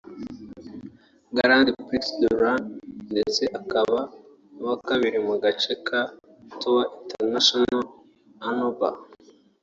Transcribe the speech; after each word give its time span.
Grand 1.37 1.67
Prix 1.85 2.07
d’Oran 2.19 2.61
ndetse 3.11 3.43
akaba 3.59 3.99
n’uwa 4.55 4.75
kabiri 4.87 5.17
mu 5.27 5.35
gace 5.43 5.73
ka 5.87 5.99
Tour 6.59 6.83
international 7.09 7.83
d’Annaba 8.39 8.89